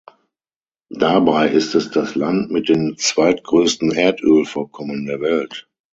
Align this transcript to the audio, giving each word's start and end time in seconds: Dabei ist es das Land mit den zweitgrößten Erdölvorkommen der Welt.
Dabei 0.95 1.47
ist 1.49 1.75
es 1.75 1.91
das 1.91 2.15
Land 2.15 2.49
mit 2.49 2.69
den 2.69 2.97
zweitgrößten 2.97 3.91
Erdölvorkommen 3.91 5.05
der 5.05 5.21
Welt. 5.21 5.69